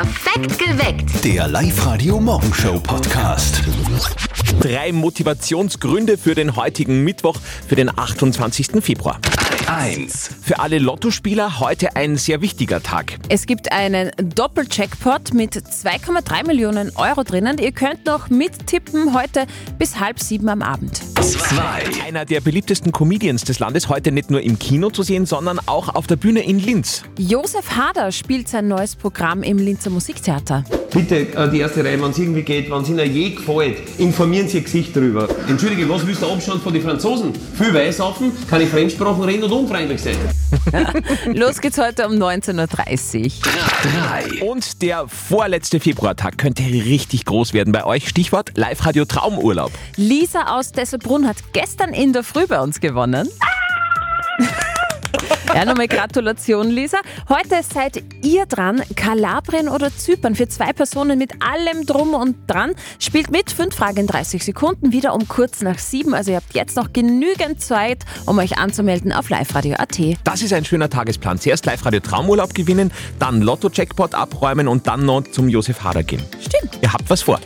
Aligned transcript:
Perfekt 0.00 0.58
geweckt. 0.58 1.24
Der 1.26 1.46
Live-Radio-Morgenshow-Podcast. 1.46 3.60
Drei 4.58 4.92
Motivationsgründe 4.92 6.16
für 6.16 6.34
den 6.34 6.56
heutigen 6.56 7.04
Mittwoch, 7.04 7.36
für 7.68 7.76
den 7.76 7.90
28. 7.94 8.82
Februar. 8.82 9.20
1. 9.66 10.30
Für 10.40 10.60
alle 10.60 10.78
Lottospieler 10.78 11.60
heute 11.60 11.96
ein 11.96 12.16
sehr 12.16 12.40
wichtiger 12.40 12.82
Tag. 12.82 13.18
Es 13.28 13.44
gibt 13.44 13.72
einen 13.72 14.10
Doppeljackpot 14.16 15.34
mit 15.34 15.54
2,3 15.54 16.46
Millionen 16.46 16.96
Euro 16.96 17.22
drinnen. 17.22 17.58
Ihr 17.58 17.72
könnt 17.72 18.06
noch 18.06 18.30
mittippen 18.30 19.12
heute 19.12 19.44
bis 19.78 20.00
halb 20.00 20.18
sieben 20.18 20.48
am 20.48 20.62
Abend. 20.62 21.02
2. 21.20 22.06
Einer 22.06 22.24
der 22.24 22.40
beliebtesten 22.40 22.92
Comedians 22.92 23.44
des 23.44 23.58
Landes 23.58 23.90
heute 23.90 24.10
nicht 24.10 24.30
nur 24.30 24.40
im 24.40 24.58
Kino 24.58 24.88
zu 24.88 25.02
sehen, 25.02 25.26
sondern 25.26 25.60
auch 25.66 25.94
auf 25.94 26.06
der 26.06 26.16
Bühne 26.16 26.42
in 26.42 26.58
Linz. 26.58 27.02
Josef 27.18 27.76
Hader 27.76 28.10
spielt 28.10 28.48
sein 28.48 28.68
neues 28.68 28.96
Programm 28.96 29.42
im 29.42 29.58
Linzer 29.58 29.90
Musiktheater. 29.90 30.64
Bitte 30.90 31.36
äh, 31.36 31.50
die 31.50 31.58
erste 31.58 31.84
Reihe, 31.84 32.00
wenn 32.00 32.10
es 32.10 32.18
irgendwie 32.18 32.42
geht, 32.42 32.70
wenn 32.70 32.82
es 32.82 32.88
Ihnen 32.88 33.12
je 33.12 33.30
gefällt, 33.30 33.76
informieren 33.98 34.48
Sie 34.48 34.58
Ihr 34.58 34.64
Gesicht 34.64 34.96
darüber. 34.96 35.28
Entschuldige, 35.46 35.86
was 35.90 36.06
willst 36.06 36.22
du 36.22 36.26
Abstand 36.26 36.62
von 36.62 36.72
den 36.72 36.82
Franzosen? 36.82 37.32
Viel 37.54 37.74
Weißaffen, 37.74 38.32
keine 38.48 38.66
Fremdsprachen 38.66 39.22
reden 39.22 39.44
und 39.44 39.52
unfreundlich 39.52 40.00
sein. 40.00 40.16
Los 41.26 41.60
geht's 41.60 41.78
heute 41.78 42.06
um 42.06 42.14
19.30 42.14 43.24
Uhr. 43.24 44.40
3. 44.40 44.44
Und 44.44 44.82
der 44.82 45.08
vorletzte 45.08 45.80
Februartag 45.80 46.38
könnte 46.38 46.62
richtig 46.62 47.24
groß 47.24 47.52
werden 47.52 47.72
bei 47.72 47.84
euch. 47.84 48.08
Stichwort 48.08 48.52
Live-Radio 48.56 49.04
Traumurlaub. 49.04 49.72
Lisa 49.96 50.58
aus 50.58 50.72
Desselbrunn 50.72 51.26
hat 51.26 51.36
gestern 51.52 51.92
in 51.92 52.12
der 52.12 52.22
Früh 52.22 52.46
bei 52.46 52.60
uns 52.60 52.80
gewonnen. 52.80 53.28
Ja, 55.54 55.64
nochmal 55.64 55.88
Gratulation, 55.88 56.70
Lisa. 56.70 56.98
Heute 57.28 57.62
seid 57.62 58.02
ihr 58.22 58.46
dran. 58.46 58.82
Kalabrien 58.94 59.68
oder 59.68 59.94
Zypern 59.94 60.34
für 60.34 60.48
zwei 60.48 60.72
Personen 60.72 61.18
mit 61.18 61.32
allem 61.42 61.86
Drum 61.86 62.14
und 62.14 62.36
Dran. 62.48 62.74
Spielt 62.98 63.30
mit. 63.30 63.50
Fünf 63.50 63.74
Fragen 63.74 63.98
in 63.98 64.06
30 64.06 64.44
Sekunden. 64.44 64.92
Wieder 64.92 65.12
um 65.14 65.26
kurz 65.26 65.60
nach 65.62 65.78
sieben. 65.78 66.14
Also 66.14 66.30
ihr 66.30 66.36
habt 66.36 66.54
jetzt 66.54 66.76
noch 66.76 66.92
genügend 66.92 67.60
Zeit, 67.60 68.04
um 68.26 68.38
euch 68.38 68.58
anzumelden 68.58 69.12
auf 69.12 69.28
liveradio.at. 69.28 69.98
Das 70.24 70.42
ist 70.42 70.52
ein 70.52 70.64
schöner 70.64 70.88
Tagesplan. 70.88 71.38
Zuerst 71.38 71.66
Live-Radio 71.66 72.00
Traumurlaub 72.00 72.54
gewinnen, 72.54 72.92
dann 73.18 73.42
Lotto-Jackpot 73.42 74.14
abräumen 74.14 74.68
und 74.68 74.86
dann 74.86 75.04
noch 75.04 75.22
zum 75.32 75.48
Josef 75.48 75.82
Hader 75.82 76.04
gehen. 76.04 76.22
Stimmt. 76.40 76.78
Ihr 76.80 76.92
habt 76.92 77.10
was 77.10 77.22
vor. 77.22 77.40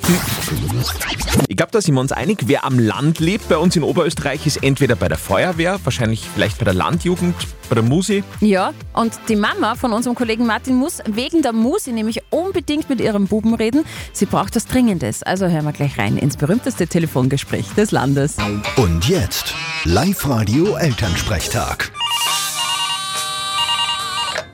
Ich 1.48 1.56
glaube, 1.56 1.72
da 1.72 1.80
sind 1.80 1.94
wir 1.94 2.00
uns 2.00 2.12
einig. 2.12 2.40
Wer 2.46 2.64
am 2.64 2.78
Land 2.78 3.20
lebt, 3.20 3.48
bei 3.48 3.56
uns 3.56 3.76
in 3.76 3.82
Oberösterreich, 3.82 4.46
ist 4.46 4.62
entweder 4.62 4.94
bei 4.94 5.08
der 5.08 5.18
Feuerwehr, 5.18 5.80
wahrscheinlich 5.84 6.28
vielleicht 6.34 6.58
bei 6.58 6.64
der 6.64 6.74
Landjugend, 6.74 7.34
bei 7.68 7.74
der 7.74 7.84
Musi. 7.94 8.24
Ja, 8.40 8.72
und 8.92 9.12
die 9.28 9.36
Mama 9.36 9.76
von 9.76 9.92
unserem 9.92 10.16
Kollegen 10.16 10.46
Martin 10.46 10.74
muss 10.74 11.00
wegen 11.06 11.42
der 11.42 11.52
Musi 11.52 11.92
nämlich 11.92 12.22
unbedingt 12.30 12.90
mit 12.90 13.00
ihrem 13.00 13.28
Buben 13.28 13.54
reden. 13.54 13.84
Sie 14.12 14.26
braucht 14.26 14.56
was 14.56 14.66
Dringendes. 14.66 15.22
Also 15.22 15.46
hören 15.46 15.64
wir 15.64 15.72
gleich 15.72 15.96
rein 15.96 16.16
ins 16.16 16.36
berühmteste 16.36 16.88
Telefongespräch 16.88 17.68
des 17.76 17.92
Landes. 17.92 18.36
Und 18.76 19.08
jetzt 19.08 19.54
Live-Radio 19.84 20.74
Elternsprechtag. 20.74 21.92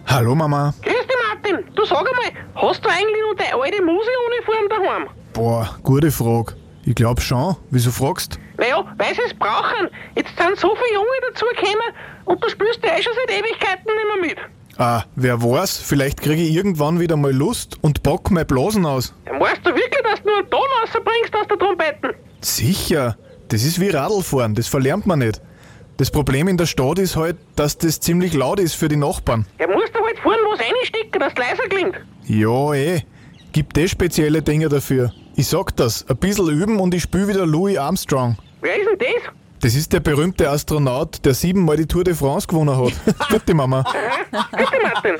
Hallo 0.06 0.34
Mama. 0.34 0.74
Grüß 0.83 0.92
dich, 0.92 1.16
Martin. 1.33 1.64
Du 1.74 1.84
sag 1.86 1.98
einmal, 1.98 2.44
hast 2.56 2.84
du 2.84 2.88
eigentlich 2.91 3.22
noch 3.27 3.36
deine 3.38 3.62
alte 3.62 3.83
Musi-Uniform 3.83 4.68
daheim? 4.68 5.08
Boah, 5.33 5.78
gute 5.83 6.11
Frage. 6.11 6.56
Ich 6.84 6.94
glaub 6.94 7.20
schon. 7.22 7.56
Wieso 7.70 7.91
fragst? 7.91 8.38
Naja, 8.58 8.84
weil 8.98 9.14
sie 9.14 9.22
es 9.27 9.33
brauchen. 9.33 9.88
Jetzt 10.14 10.36
sind 10.36 10.58
so 10.58 10.74
viele 10.74 10.94
Junge 10.94 11.08
dazugekommen 11.28 11.94
und 12.25 12.43
du 12.43 12.49
spielst 12.49 12.81
ja 12.85 12.97
eh 12.99 13.03
schon 13.03 13.13
seit 13.15 13.39
Ewigkeiten 13.39 13.85
nicht 13.87 14.21
mehr 14.21 14.29
mit. 14.29 14.39
Ah, 14.79 15.05
wer 15.15 15.43
weiß, 15.43 15.79
vielleicht 15.79 16.23
kriege 16.23 16.43
ich 16.43 16.55
irgendwann 16.55 17.01
wieder 17.01 17.17
mal 17.17 17.33
Lust 17.33 17.77
und 17.83 18.03
pack 18.03 18.31
mein 18.31 18.47
Blasen 18.47 18.87
aus. 18.87 19.13
Ja, 19.27 19.39
Weißt 19.39 19.61
du 19.65 19.71
wirklich, 19.71 20.03
dass 20.03 20.23
du 20.23 20.29
nur 20.29 20.39
einen 20.39 20.51
Ton 20.51 20.61
rausbringst 20.83 21.35
aus 21.37 21.47
der 21.48 21.59
Trompeten? 21.59 22.11
Sicher. 22.41 23.17
Das 23.48 23.65
ist 23.65 23.81
wie 23.81 23.91
Radlfahren, 23.91 24.55
das 24.55 24.69
verlernt 24.69 25.07
man 25.07 25.19
nicht. 25.19 25.41
Das 25.97 26.11
Problem 26.11 26.48
in 26.48 26.57
der 26.57 26.64
Stadt 26.67 26.98
ist 26.98 27.17
halt, 27.17 27.36
dass 27.57 27.77
das 27.77 28.01
ziemlich 28.01 28.33
laut 28.33 28.59
ist 28.59 28.75
für 28.75 28.89
die 28.89 28.97
Nachbarn. 28.97 29.45
Ja, 29.59 29.67
musst 29.67 29.95
du 29.95 30.03
halt 30.03 30.19
vorn 30.20 30.39
was 30.51 30.61
reinstecken, 30.61 31.20
dass 31.20 31.33
es 31.33 31.39
leiser 31.39 31.69
klingt. 31.69 32.01
Ja, 32.27 32.73
eh. 32.73 33.03
Gibt 33.53 33.77
eh 33.77 33.86
spezielle 33.89 34.41
Dinge 34.41 34.69
dafür. 34.70 35.13
Ich 35.36 35.48
sag 35.48 35.77
das, 35.77 36.09
ein 36.09 36.17
bisschen 36.17 36.48
üben 36.48 36.80
und 36.80 36.95
ich 36.95 37.03
spiel 37.03 37.29
wieder 37.29 37.45
Louis 37.45 37.77
Armstrong. 37.77 38.39
Wer 38.63 38.77
ist 38.79 38.86
denn 38.89 38.98
das? 38.98 39.35
Das 39.63 39.75
ist 39.75 39.93
der 39.93 40.01
berühmte 40.01 40.48
Astronaut, 40.48 41.23
der 41.25 41.35
siebenmal 41.35 41.77
die 41.77 41.87
Tour 41.87 42.03
de 42.03 42.15
France 42.15 42.47
gewonnen 42.47 42.75
hat. 42.77 42.95
Gute 43.31 43.53
Mama. 43.53 43.85
Bitte, 44.53 44.77
Martin. 44.83 45.17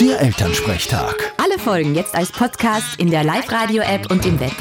Der 0.00 0.20
Elternsprechtag. 0.20 1.14
Alle 1.36 1.60
Folgen 1.60 1.94
jetzt 1.94 2.14
als 2.16 2.32
Podcast 2.32 2.98
in 2.98 3.10
der 3.10 3.22
Live-Radio-App 3.22 4.10
und 4.10 4.26
im 4.26 4.40
Web. 4.40 4.52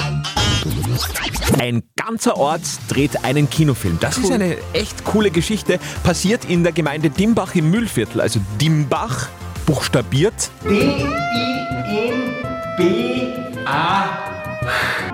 Ein 1.60 1.82
ganzer 1.96 2.38
Ort 2.38 2.62
dreht 2.90 3.26
einen 3.26 3.50
Kinofilm. 3.50 3.98
Das 4.00 4.20
ist 4.20 4.32
eine 4.32 4.56
echt 4.74 5.04
coole 5.04 5.32
Geschichte. 5.32 5.80
Passiert 6.04 6.46
in 6.46 6.62
der 6.62 6.74
Gemeinde 6.74 7.10
Dimbach 7.10 7.56
im 7.56 7.72
Mühlviertel. 7.72 8.22
Also 8.22 8.40
Dimbach, 8.60 9.30
buchstabiert. 9.66 10.52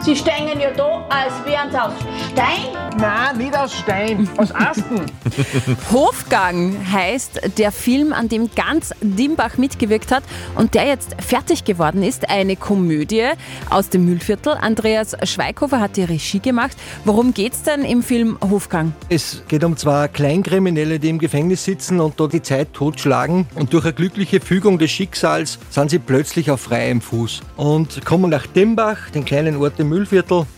Sie 0.07 0.15
stehen 0.15 0.57
ja 0.57 0.71
da, 0.71 1.05
als 1.09 1.33
wären 1.45 1.69
sie 1.69 1.77
aus 1.77 1.91
Stein. 2.31 2.87
Nein, 2.97 3.37
nicht 3.37 3.55
aus 3.57 3.73
Stein, 3.73 4.29
aus 4.37 4.55
Asten. 4.55 5.01
Hofgang 5.91 6.77
heißt 6.89 7.41
der 7.57 7.73
Film, 7.73 8.13
an 8.13 8.29
dem 8.29 8.49
ganz 8.55 8.93
Dimbach 9.01 9.57
mitgewirkt 9.57 10.11
hat 10.11 10.23
und 10.55 10.75
der 10.75 10.87
jetzt 10.87 11.17
fertig 11.19 11.65
geworden 11.65 12.03
ist. 12.03 12.29
Eine 12.29 12.55
Komödie 12.55 13.31
aus 13.69 13.89
dem 13.89 14.05
Mühlviertel. 14.05 14.53
Andreas 14.53 15.17
Schweighofer 15.23 15.81
hat 15.81 15.97
die 15.97 16.03
Regie 16.03 16.39
gemacht. 16.39 16.77
Worum 17.03 17.33
geht's 17.33 17.63
denn 17.63 17.83
im 17.83 18.01
Film 18.01 18.37
Hofgang? 18.49 18.93
Es 19.09 19.43
geht 19.49 19.65
um 19.65 19.75
zwei 19.75 20.07
Kleinkriminelle, 20.07 20.99
die 20.99 21.09
im 21.09 21.19
Gefängnis 21.19 21.65
sitzen 21.65 21.99
und 21.99 22.17
da 22.17 22.27
die 22.27 22.41
Zeit 22.41 22.71
totschlagen. 22.71 23.45
Und 23.55 23.73
durch 23.73 23.83
eine 23.83 23.93
glückliche 23.93 24.39
Fügung 24.39 24.79
des 24.79 24.89
Schicksals 24.89 25.59
sind 25.69 25.91
sie 25.91 25.99
plötzlich 25.99 26.49
auf 26.49 26.61
freiem 26.61 27.01
Fuß 27.01 27.41
und 27.57 28.05
kommen 28.05 28.31
nach 28.31 28.47
Dimbach, 28.47 29.09
den 29.09 29.25
kleinen 29.25 29.57
Ort 29.57 29.79
im 29.79 29.89
Mühlviertel, 29.89 29.96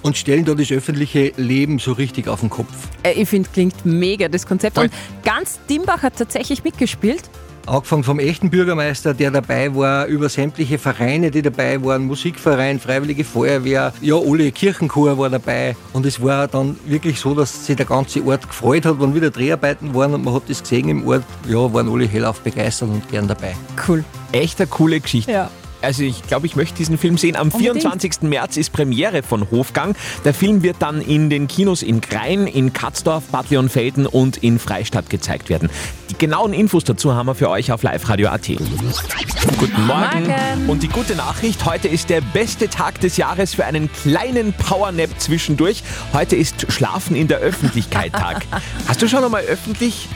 und 0.01 0.17
stellen 0.17 0.45
da 0.45 0.53
das 0.53 0.72
öffentliche 0.72 1.31
Leben 1.38 1.79
so 1.79 1.94
richtig 1.94 2.27
auf 2.27 2.41
den 2.41 2.50
Kopf. 2.50 2.72
Äh, 3.03 3.13
Ich 3.13 3.29
finde, 3.29 3.50
klingt 3.51 3.85
mega, 3.85 4.27
das 4.27 4.45
Konzept. 4.45 4.77
Und 4.77 4.91
ganz 5.23 5.59
Dimbach 5.69 6.03
hat 6.03 6.17
tatsächlich 6.17 6.63
mitgespielt. 6.63 7.29
Angefangen 7.66 8.03
vom 8.03 8.17
echten 8.17 8.50
Bürgermeister, 8.50 9.13
der 9.13 9.29
dabei 9.29 9.75
war, 9.75 10.07
über 10.07 10.27
sämtliche 10.27 10.79
Vereine, 10.79 11.29
die 11.29 11.44
dabei 11.44 11.83
waren, 11.83 12.05
Musikverein, 12.05 12.79
Freiwillige 12.79 13.23
Feuerwehr, 13.23 13.94
ja, 14.01 14.16
alle 14.16 14.51
Kirchenchor 14.51 15.17
war 15.19 15.29
dabei. 15.29 15.75
Und 15.94 16.06
es 16.07 16.19
war 16.19 16.47
dann 16.47 16.77
wirklich 16.88 17.19
so, 17.19 17.35
dass 17.35 17.67
sich 17.67 17.75
der 17.75 17.85
ganze 17.85 18.25
Ort 18.25 18.47
gefreut 18.47 18.85
hat, 18.85 19.00
wenn 19.00 19.13
wieder 19.13 19.29
Dreharbeiten 19.29 19.94
waren 19.94 20.16
und 20.16 20.23
man 20.25 20.33
hat 20.33 20.44
das 20.47 20.63
gesehen 20.63 20.89
im 20.89 21.07
Ort, 21.07 21.23
ja, 21.47 21.71
waren 21.71 21.88
alle 21.89 22.07
hellauf 22.07 22.39
begeistert 22.41 22.89
und 22.89 23.07
gern 23.07 23.27
dabei. 23.27 23.56
Cool. 23.88 24.03
Echt 24.31 24.59
eine 24.59 24.67
coole 24.67 25.00
Geschichte. 25.00 25.31
Ja. 25.31 25.51
Also 25.81 26.03
ich 26.03 26.22
glaube, 26.23 26.45
ich 26.45 26.56
möchte 26.56 26.78
diesen 26.78 26.97
Film 26.97 27.17
sehen. 27.17 27.35
Am 27.35 27.50
Unbedingt. 27.50 27.81
24. 27.81 28.22
März 28.23 28.57
ist 28.57 28.72
Premiere 28.72 29.23
von 29.23 29.50
Hofgang. 29.51 29.95
Der 30.25 30.34
Film 30.34 30.63
wird 30.63 30.78
dann 30.79 31.01
in 31.01 31.29
den 31.29 31.47
Kinos 31.47 31.81
in 31.84 32.01
Grein, 32.01 32.47
in 32.47 32.73
Katzdorf, 32.73 33.25
Bad 33.25 33.50
Leonfelden 33.50 34.06
und 34.06 34.38
in 34.38 34.59
Freistadt 34.59 35.09
gezeigt 35.09 35.50
werden. 35.50 35.69
Die 36.09 36.18
genauen 36.18 36.53
Infos 36.53 36.84
dazu 36.84 37.13
haben 37.13 37.28
wir 37.28 37.35
für 37.35 37.50
euch 37.50 37.72
auf 37.72 37.84
liveradio.at. 37.84 38.47
Guten 38.47 39.85
Morgen. 39.85 40.28
Morgen. 40.28 40.69
Und 40.69 40.84
die 40.84 40.88
gute 40.88 41.16
Nachricht, 41.16 41.66
heute 41.66 41.88
ist 41.88 42.09
der 42.09 42.22
beste 42.22 42.69
Tag 42.69 43.00
des 43.00 43.18
Jahres 43.18 43.53
für 43.53 43.66
einen 43.66 43.91
kleinen 43.91 44.53
Powernap 44.53 45.09
zwischendurch. 45.19 45.84
Heute 46.13 46.35
ist 46.35 46.72
Schlafen 46.72 47.16
in 47.16 47.28
der 47.28 47.39
Öffentlichkeit 47.39 48.13
Tag. 48.13 48.45
Hast 48.88 49.01
du 49.01 49.07
schon 49.07 49.23
einmal 49.23 49.44
öffentlich? 49.44 50.07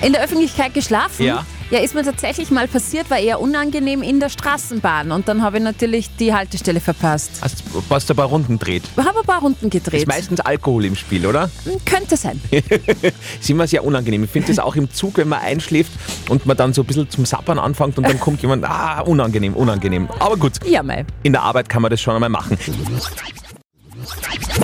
In 0.00 0.12
der 0.12 0.22
Öffentlichkeit 0.22 0.74
geschlafen? 0.74 1.24
Ja. 1.26 1.44
Ja, 1.70 1.80
ist 1.80 1.94
mir 1.94 2.02
tatsächlich 2.02 2.50
mal 2.50 2.66
passiert, 2.66 3.10
war 3.10 3.18
eher 3.18 3.40
unangenehm 3.40 4.02
in 4.02 4.20
der 4.20 4.30
Straßenbahn. 4.30 5.12
Und 5.12 5.28
dann 5.28 5.42
habe 5.42 5.58
ich 5.58 5.62
natürlich 5.62 6.08
die 6.16 6.32
Haltestelle 6.32 6.80
verpasst. 6.80 7.32
Hast 7.42 7.62
hast 7.90 8.08
du 8.08 8.14
ein 8.14 8.16
paar 8.16 8.26
Runden 8.28 8.58
dreht? 8.58 8.84
Habe 8.96 9.18
ein 9.18 9.26
paar 9.26 9.40
Runden 9.42 9.68
gedreht. 9.68 10.00
Ist 10.00 10.06
meistens 10.06 10.40
Alkohol 10.40 10.86
im 10.86 10.96
Spiel, 10.96 11.26
oder? 11.26 11.50
Könnte 11.84 12.16
sein. 12.16 12.40
ist 12.50 13.50
immer 13.50 13.66
sehr 13.66 13.84
unangenehm. 13.84 14.24
Ich 14.24 14.30
finde 14.30 14.48
das 14.48 14.58
auch 14.60 14.76
im 14.76 14.90
Zug, 14.90 15.18
wenn 15.18 15.28
man 15.28 15.40
einschläft 15.40 15.92
und 16.30 16.46
man 16.46 16.56
dann 16.56 16.72
so 16.72 16.82
ein 16.82 16.86
bisschen 16.86 17.10
zum 17.10 17.26
Sappern 17.26 17.58
anfängt 17.58 17.98
und 17.98 18.06
dann 18.08 18.18
kommt 18.18 18.40
jemand, 18.40 18.64
ah, 18.64 19.00
unangenehm, 19.00 19.52
unangenehm. 19.52 20.08
Aber 20.20 20.38
gut, 20.38 20.52
Ja, 20.64 20.82
mei. 20.82 21.04
in 21.22 21.32
der 21.32 21.42
Arbeit 21.42 21.68
kann 21.68 21.82
man 21.82 21.90
das 21.90 22.00
schon 22.00 22.14
einmal 22.14 22.30
machen. 22.30 22.56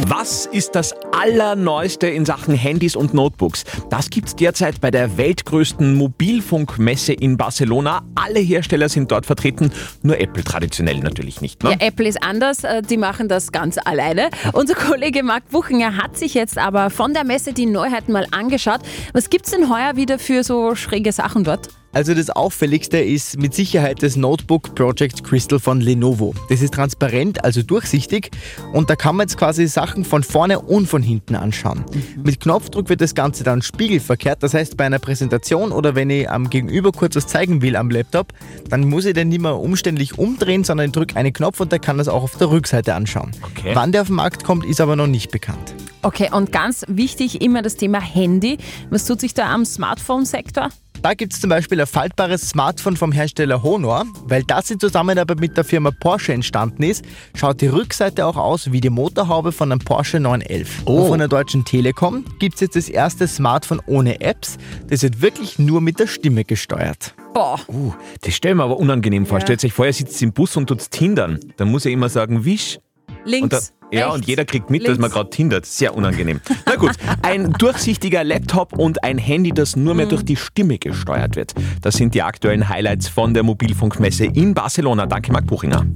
Was 0.08 0.46
ist 0.46 0.74
das 0.74 0.92
Allerneueste 1.12 2.08
in 2.08 2.24
Sachen 2.24 2.54
Handys 2.54 2.96
und 2.96 3.14
Notebooks? 3.14 3.64
Das 3.90 4.10
gibt's 4.10 4.34
derzeit 4.34 4.80
bei 4.80 4.90
der 4.90 5.16
weltgrößten 5.16 5.94
Mobilfunkmesse 5.94 7.12
in 7.12 7.36
Barcelona. 7.36 8.02
Alle 8.14 8.40
Hersteller 8.40 8.88
sind 8.88 9.12
dort 9.12 9.24
vertreten, 9.24 9.70
nur 10.02 10.18
Apple 10.18 10.42
traditionell 10.42 10.98
natürlich 10.98 11.40
nicht. 11.40 11.62
Ne? 11.62 11.70
Ja, 11.70 11.76
Apple 11.86 12.08
ist 12.08 12.22
anders, 12.22 12.64
äh, 12.64 12.82
die 12.82 12.96
machen 12.96 13.28
das 13.28 13.52
ganz 13.52 13.78
alleine. 13.78 14.30
Unser 14.52 14.74
Kollege 14.74 15.22
Marc 15.22 15.48
Buchinger 15.50 15.96
hat 15.96 16.18
sich 16.18 16.34
jetzt 16.34 16.58
aber 16.58 16.90
von 16.90 17.14
der 17.14 17.24
Messe 17.24 17.52
die 17.52 17.66
Neuheiten 17.66 18.12
mal 18.12 18.26
angeschaut. 18.32 18.80
Was 19.12 19.30
gibt's 19.30 19.52
denn 19.52 19.70
heuer 19.70 19.96
wieder 19.96 20.18
für 20.18 20.42
so 20.42 20.74
schräge 20.74 21.12
Sachen 21.12 21.44
dort? 21.44 21.68
Also 21.94 22.12
das 22.12 22.28
Auffälligste 22.28 22.98
ist 22.98 23.38
mit 23.38 23.54
Sicherheit 23.54 24.02
das 24.02 24.16
Notebook 24.16 24.74
Project 24.74 25.22
Crystal 25.22 25.60
von 25.60 25.80
Lenovo. 25.80 26.34
Das 26.48 26.60
ist 26.60 26.74
transparent, 26.74 27.44
also 27.44 27.62
durchsichtig 27.62 28.32
und 28.72 28.90
da 28.90 28.96
kann 28.96 29.14
man 29.14 29.28
jetzt 29.28 29.38
quasi 29.38 29.68
Sachen 29.68 30.04
von 30.04 30.24
vorne 30.24 30.58
und 30.58 30.88
von 30.88 31.02
hinten 31.02 31.36
anschauen. 31.36 31.84
Mhm. 31.92 32.22
Mit 32.24 32.40
Knopfdruck 32.40 32.88
wird 32.88 33.00
das 33.00 33.14
Ganze 33.14 33.44
dann 33.44 33.62
spiegelverkehrt, 33.62 34.42
das 34.42 34.54
heißt 34.54 34.76
bei 34.76 34.86
einer 34.86 34.98
Präsentation 34.98 35.70
oder 35.70 35.94
wenn 35.94 36.10
ich 36.10 36.28
am 36.28 36.50
Gegenüber 36.50 36.90
kurz 36.90 37.14
was 37.14 37.28
zeigen 37.28 37.62
will 37.62 37.76
am 37.76 37.90
Laptop, 37.90 38.32
dann 38.68 38.88
muss 38.88 39.04
ich 39.04 39.14
den 39.14 39.28
nicht 39.28 39.40
mehr 39.40 39.54
umständlich 39.54 40.18
umdrehen, 40.18 40.64
sondern 40.64 40.86
ich 40.86 40.92
drücke 40.92 41.14
einen 41.14 41.32
Knopf 41.32 41.60
und 41.60 41.70
der 41.70 41.78
kann 41.78 41.96
das 41.98 42.08
auch 42.08 42.24
auf 42.24 42.36
der 42.36 42.50
Rückseite 42.50 42.92
anschauen. 42.94 43.30
Okay. 43.42 43.70
Wann 43.74 43.92
der 43.92 44.02
auf 44.02 44.08
den 44.08 44.16
Markt 44.16 44.42
kommt, 44.42 44.64
ist 44.64 44.80
aber 44.80 44.96
noch 44.96 45.06
nicht 45.06 45.30
bekannt. 45.30 45.76
Okay, 46.02 46.28
und 46.32 46.50
ganz 46.50 46.84
wichtig 46.88 47.40
immer 47.40 47.62
das 47.62 47.76
Thema 47.76 48.00
Handy. 48.00 48.58
Was 48.90 49.06
tut 49.06 49.20
sich 49.20 49.32
da 49.32 49.54
am 49.54 49.64
Smartphone-Sektor? 49.64 50.70
Da 51.04 51.12
gibt 51.12 51.34
es 51.34 51.40
zum 51.42 51.50
Beispiel 51.50 51.78
ein 51.82 51.86
faltbares 51.86 52.48
Smartphone 52.48 52.96
vom 52.96 53.12
Hersteller 53.12 53.62
Honor. 53.62 54.06
Weil 54.24 54.42
das 54.42 54.70
in 54.70 54.80
Zusammenarbeit 54.80 55.38
mit 55.38 55.54
der 55.54 55.62
Firma 55.62 55.90
Porsche 55.90 56.32
entstanden 56.32 56.82
ist, 56.82 57.04
schaut 57.34 57.60
die 57.60 57.66
Rückseite 57.66 58.24
auch 58.24 58.38
aus 58.38 58.72
wie 58.72 58.80
die 58.80 58.88
Motorhaube 58.88 59.52
von 59.52 59.70
einem 59.70 59.80
Porsche 59.80 60.18
911. 60.18 60.84
Oh. 60.86 61.02
Und 61.02 61.08
von 61.08 61.18
der 61.18 61.28
Deutschen 61.28 61.66
Telekom 61.66 62.24
gibt 62.38 62.54
es 62.54 62.62
jetzt 62.62 62.76
das 62.76 62.88
erste 62.88 63.28
Smartphone 63.28 63.82
ohne 63.84 64.22
Apps. 64.22 64.56
Das 64.88 65.02
wird 65.02 65.20
wirklich 65.20 65.58
nur 65.58 65.82
mit 65.82 66.00
der 66.00 66.06
Stimme 66.06 66.42
gesteuert. 66.42 67.14
Boah. 67.34 67.60
Uh, 67.68 67.92
das 68.22 68.32
stelle 68.32 68.54
ich 68.54 68.56
mir 68.56 68.64
aber 68.64 68.78
unangenehm 68.78 69.26
vor. 69.26 69.40
Ja. 69.40 69.44
Stellt 69.44 69.62
euch 69.62 69.74
vor, 69.74 69.84
ihr 69.84 69.92
sitzt 69.92 70.22
im 70.22 70.32
Bus 70.32 70.56
und 70.56 70.68
tut 70.68 70.90
Tindern. 70.90 71.38
Dann 71.58 71.70
muss 71.70 71.84
er 71.84 71.92
immer 71.92 72.08
sagen, 72.08 72.46
wisch. 72.46 72.78
Links. 73.26 73.74
Ja, 73.98 74.10
und 74.10 74.26
jeder 74.26 74.44
kriegt 74.44 74.70
mit, 74.70 74.82
Links. 74.82 74.96
dass 74.96 75.00
man 75.00 75.10
gerade 75.10 75.30
tindert. 75.30 75.66
Sehr 75.66 75.94
unangenehm. 75.94 76.40
Na 76.66 76.76
gut, 76.76 76.92
ein 77.22 77.52
durchsichtiger 77.58 78.24
Laptop 78.24 78.78
und 78.78 79.04
ein 79.04 79.18
Handy, 79.18 79.52
das 79.52 79.76
nur 79.76 79.94
mehr 79.94 80.06
mhm. 80.06 80.10
durch 80.10 80.24
die 80.24 80.36
Stimme 80.36 80.78
gesteuert 80.78 81.36
wird. 81.36 81.54
Das 81.82 81.94
sind 81.94 82.14
die 82.14 82.22
aktuellen 82.22 82.68
Highlights 82.68 83.08
von 83.08 83.34
der 83.34 83.42
Mobilfunkmesse 83.42 84.26
in 84.26 84.54
Barcelona. 84.54 85.06
Danke, 85.06 85.32
Marc 85.32 85.46
Buchinger. 85.46 85.86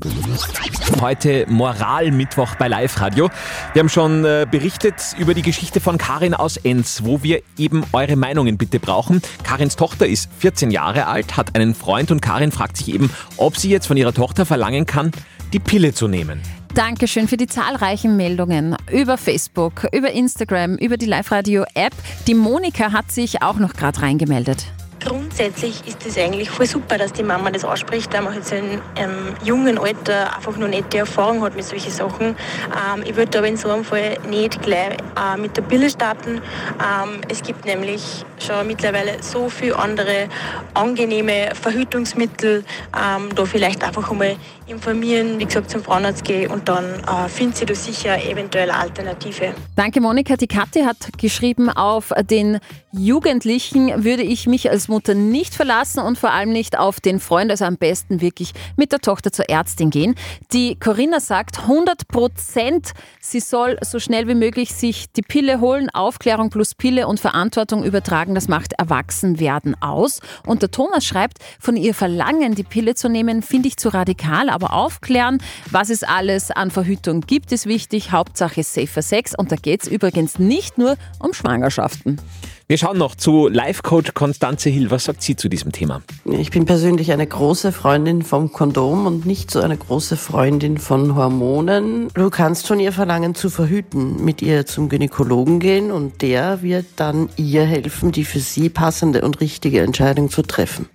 Heute 1.00 1.46
Moralmittwoch 1.48 2.54
bei 2.56 2.68
Live 2.68 3.00
Radio. 3.00 3.30
Wir 3.72 3.80
haben 3.80 3.88
schon 3.88 4.24
äh, 4.24 4.46
berichtet 4.50 4.94
über 5.18 5.34
die 5.34 5.42
Geschichte 5.42 5.80
von 5.80 5.98
Karin 5.98 6.34
aus 6.34 6.56
Enz, 6.56 7.02
wo 7.04 7.22
wir 7.22 7.42
eben 7.56 7.84
eure 7.92 8.16
Meinungen 8.16 8.58
bitte 8.58 8.80
brauchen. 8.80 9.22
Karins 9.44 9.76
Tochter 9.76 10.06
ist 10.06 10.30
14 10.38 10.70
Jahre 10.70 11.06
alt, 11.06 11.36
hat 11.36 11.54
einen 11.54 11.74
Freund 11.74 12.10
und 12.10 12.20
Karin 12.20 12.52
fragt 12.52 12.76
sich 12.76 12.92
eben, 12.92 13.10
ob 13.36 13.56
sie 13.56 13.70
jetzt 13.70 13.86
von 13.86 13.96
ihrer 13.96 14.12
Tochter 14.12 14.46
verlangen 14.46 14.86
kann, 14.86 15.12
die 15.52 15.60
Pille 15.60 15.94
zu 15.94 16.08
nehmen. 16.08 16.40
Dankeschön 16.74 17.28
für 17.28 17.36
die 17.36 17.46
zahlreichen 17.46 18.16
Meldungen 18.16 18.76
über 18.92 19.18
Facebook, 19.18 19.86
über 19.92 20.10
Instagram, 20.10 20.76
über 20.76 20.96
die 20.96 21.06
Live-Radio-App. 21.06 21.92
Die 22.26 22.34
Monika 22.34 22.92
hat 22.92 23.10
sich 23.10 23.42
auch 23.42 23.56
noch 23.56 23.74
gerade 23.74 24.02
reingemeldet. 24.02 24.66
Grundsätzlich 25.00 25.86
ist 25.86 26.04
es 26.04 26.18
eigentlich 26.18 26.50
voll 26.50 26.66
super, 26.66 26.98
dass 26.98 27.12
die 27.12 27.22
Mama 27.22 27.50
das 27.50 27.64
ausspricht, 27.64 28.12
weil 28.12 28.22
man 28.22 28.34
halt 28.34 28.44
so 28.44 28.56
in 28.56 28.80
einem 28.96 29.34
jungen 29.44 29.78
Alter 29.78 30.36
einfach 30.36 30.56
nicht 30.56 30.92
die 30.92 30.98
Erfahrung 30.98 31.42
hat 31.42 31.54
mit 31.54 31.64
solchen 31.64 31.92
Sachen. 31.92 32.26
Ähm, 32.26 33.04
ich 33.04 33.14
würde 33.14 33.38
aber 33.38 33.46
in 33.46 33.56
so 33.56 33.70
einem 33.70 33.84
Fall 33.84 34.18
nicht 34.28 34.60
gleich 34.60 34.96
äh, 35.16 35.38
mit 35.40 35.56
der 35.56 35.62
Pille 35.62 35.88
starten. 35.88 36.40
Ähm, 36.80 37.20
es 37.28 37.42
gibt 37.42 37.64
nämlich 37.64 38.24
schon 38.44 38.66
mittlerweile 38.66 39.22
so 39.22 39.48
viele 39.48 39.78
andere 39.78 40.28
angenehme 40.74 41.54
Verhütungsmittel. 41.54 42.64
Ähm, 42.94 43.28
da 43.34 43.44
vielleicht 43.44 43.84
einfach 43.84 44.10
einmal 44.10 44.36
informieren, 44.68 45.38
wie 45.38 45.44
gesagt, 45.44 45.70
zum 45.70 45.82
Frauenarzt 45.82 46.24
gehen 46.24 46.50
und 46.50 46.68
dann 46.68 46.84
äh, 46.84 47.28
findet 47.28 47.56
sie 47.56 47.66
da 47.66 47.74
sicher 47.74 48.22
eventuell 48.24 48.70
Alternative. 48.70 49.54
Danke 49.76 50.00
Monika. 50.00 50.36
Die 50.36 50.46
Kathi 50.46 50.82
hat 50.82 50.96
geschrieben, 51.18 51.70
auf 51.70 52.12
den 52.30 52.58
Jugendlichen 52.92 54.04
würde 54.04 54.22
ich 54.22 54.46
mich 54.46 54.70
als 54.70 54.88
Mutter 54.88 55.14
nicht 55.14 55.54
verlassen 55.54 56.00
und 56.00 56.18
vor 56.18 56.32
allem 56.32 56.50
nicht 56.50 56.78
auf 56.78 57.00
den 57.00 57.20
Freund, 57.20 57.50
also 57.50 57.64
am 57.64 57.76
besten 57.76 58.20
wirklich 58.20 58.52
mit 58.76 58.92
der 58.92 59.00
Tochter 59.00 59.30
zur 59.32 59.48
Ärztin 59.48 59.90
gehen. 59.90 60.14
Die 60.52 60.78
Corinna 60.78 61.20
sagt 61.20 61.60
100 61.60 62.08
Prozent, 62.08 62.92
sie 63.20 63.40
soll 63.40 63.78
so 63.82 63.98
schnell 63.98 64.26
wie 64.26 64.34
möglich 64.34 64.74
sich 64.74 65.12
die 65.12 65.22
Pille 65.22 65.60
holen. 65.60 65.90
Aufklärung 65.90 66.50
plus 66.50 66.74
Pille 66.74 67.06
und 67.06 67.20
Verantwortung 67.20 67.84
übertragen, 67.84 68.34
das 68.34 68.48
macht 68.48 68.72
Erwachsenwerden 68.78 69.80
aus. 69.82 70.20
Und 70.46 70.62
der 70.62 70.70
Thomas 70.70 71.04
schreibt, 71.04 71.38
von 71.60 71.76
ihr 71.76 71.94
verlangen, 71.94 72.54
die 72.54 72.64
Pille 72.64 72.94
zu 72.94 73.08
nehmen, 73.08 73.42
finde 73.42 73.68
ich 73.68 73.76
zu 73.76 73.90
radikal, 73.90 74.48
aber 74.58 74.72
aufklären, 74.72 75.38
was 75.70 75.88
es 75.88 76.02
alles 76.02 76.50
an 76.50 76.70
Verhütung 76.70 77.20
gibt, 77.20 77.52
ist 77.52 77.66
wichtig. 77.66 78.10
Hauptsache 78.10 78.62
safer 78.64 79.02
Sex 79.02 79.34
und 79.36 79.52
da 79.52 79.56
geht 79.56 79.84
es 79.84 79.88
übrigens 79.88 80.38
nicht 80.38 80.78
nur 80.78 80.96
um 81.20 81.32
Schwangerschaften. 81.32 82.20
Wir 82.66 82.76
schauen 82.76 82.98
noch 82.98 83.14
zu 83.14 83.48
Life-Coach 83.48 84.12
Konstanze 84.12 84.68
Hill. 84.68 84.90
Was 84.90 85.04
sagt 85.04 85.22
sie 85.22 85.36
zu 85.36 85.48
diesem 85.48 85.72
Thema? 85.72 86.02
Ich 86.26 86.50
bin 86.50 86.66
persönlich 86.66 87.12
eine 87.12 87.26
große 87.26 87.72
Freundin 87.72 88.20
vom 88.20 88.52
Kondom 88.52 89.06
und 89.06 89.24
nicht 89.24 89.50
so 89.50 89.60
eine 89.60 89.78
große 89.78 90.18
Freundin 90.18 90.76
von 90.76 91.14
Hormonen. 91.14 92.08
Du 92.12 92.28
kannst 92.28 92.66
von 92.66 92.78
ihr 92.78 92.92
verlangen 92.92 93.34
zu 93.34 93.48
verhüten, 93.48 94.22
mit 94.22 94.42
ihr 94.42 94.66
zum 94.66 94.90
Gynäkologen 94.90 95.60
gehen 95.60 95.90
und 95.90 96.20
der 96.20 96.60
wird 96.60 96.84
dann 96.96 97.30
ihr 97.36 97.64
helfen, 97.64 98.12
die 98.12 98.24
für 98.24 98.40
sie 98.40 98.68
passende 98.68 99.22
und 99.22 99.40
richtige 99.40 99.80
Entscheidung 99.80 100.28
zu 100.28 100.42
treffen. 100.42 100.90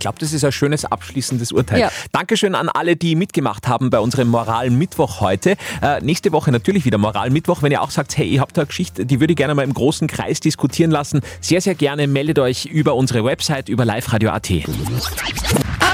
Ich 0.00 0.02
glaube, 0.02 0.18
das 0.18 0.32
ist 0.32 0.42
ein 0.46 0.50
schönes 0.50 0.86
abschließendes 0.86 1.52
Urteil. 1.52 1.78
Ja. 1.78 1.92
Dankeschön 2.10 2.54
an 2.54 2.70
alle, 2.70 2.96
die 2.96 3.16
mitgemacht 3.16 3.68
haben 3.68 3.90
bei 3.90 4.00
unserem 4.00 4.28
Moral-Mittwoch 4.28 5.20
heute. 5.20 5.56
Äh, 5.82 6.00
nächste 6.00 6.32
Woche 6.32 6.50
natürlich 6.50 6.86
wieder 6.86 6.96
Moral-Mittwoch. 6.96 7.60
Wenn 7.60 7.70
ihr 7.70 7.82
auch 7.82 7.90
sagt, 7.90 8.16
hey, 8.16 8.26
ihr 8.26 8.40
habt 8.40 8.56
da 8.56 8.62
eine 8.62 8.68
Geschichte, 8.68 9.04
die 9.04 9.20
würde 9.20 9.34
ich 9.34 9.36
gerne 9.36 9.54
mal 9.54 9.62
im 9.62 9.74
großen 9.74 10.08
Kreis 10.08 10.40
diskutieren 10.40 10.90
lassen, 10.90 11.20
sehr, 11.42 11.60
sehr 11.60 11.74
gerne 11.74 12.06
meldet 12.06 12.38
euch 12.38 12.64
über 12.64 12.94
unsere 12.94 13.26
Website, 13.26 13.68
über 13.68 13.84
liveradio.at. 13.84 14.50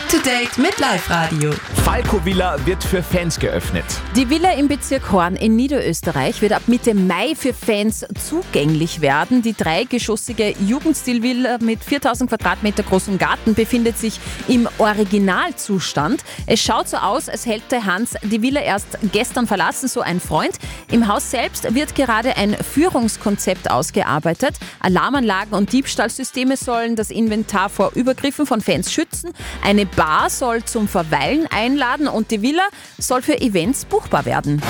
Up 0.06 0.12
to 0.12 0.19
date 0.19 0.56
mit 0.58 0.79
Live 0.79 1.11
Radio. 1.11 1.53
Falco 1.85 2.25
Villa 2.25 2.56
wird 2.64 2.85
für 2.85 3.03
Fans 3.03 3.41
geöffnet. 3.41 3.85
Die 4.14 4.29
Villa 4.29 4.53
im 4.53 4.69
Bezirk 4.69 5.11
Horn 5.11 5.35
in 5.35 5.56
Niederösterreich 5.56 6.43
wird 6.43 6.53
ab 6.53 6.62
Mitte 6.67 6.94
Mai 6.94 7.35
für 7.35 7.53
Fans 7.53 8.05
zugänglich 8.29 9.00
werden. 9.00 9.43
Die 9.43 9.55
dreigeschossige 9.55 10.55
Jugendstilvilla 10.61 11.58
mit 11.61 11.82
4000 11.82 12.31
Quadratmeter 12.31 12.82
großem 12.85 13.19
Garten 13.19 13.55
befindet 13.55 13.99
sich 13.99 14.20
im 14.47 14.69
Originalzustand. 14.79 16.23
Es 16.47 16.61
schaut 16.61 16.88
so 16.88 16.99
aus, 16.99 17.29
als 17.29 17.47
hätte 17.47 17.85
Hans 17.85 18.14
die 18.23 18.43
Villa 18.43 18.61
erst 18.61 18.99
gestern 19.12 19.47
verlassen, 19.47 19.88
so 19.88 20.03
ein 20.03 20.20
Freund. 20.20 20.58
Im 20.93 21.08
Haus 21.08 21.31
selbst 21.31 21.75
wird 21.75 21.94
gerade 21.97 22.37
ein 22.37 22.55
Führungskonzept 22.55 23.70
ausgearbeitet. 23.70 24.55
Alarmanlagen 24.81 25.55
und 25.55 25.73
Diebstahlsysteme 25.73 26.56
sollen 26.56 26.94
das 26.94 27.11
Inventar 27.11 27.70
vor 27.70 27.93
Übergriffen 27.94 28.47
von 28.47 28.61
Fans 28.61 28.93
schützen. 28.93 29.32
Eine 29.64 29.87
Bar 29.96 30.28
soll 30.28 30.62
zum 30.62 30.88
Verweilen 30.88 31.46
einladen 31.50 32.06
und 32.06 32.31
die 32.31 32.43
Villa 32.43 32.69
soll 32.98 33.22
für 33.22 33.40
Events 33.40 33.86
buchbar 33.86 34.26
werden. 34.26 34.60